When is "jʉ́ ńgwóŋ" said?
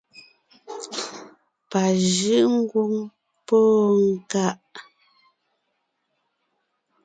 2.13-2.93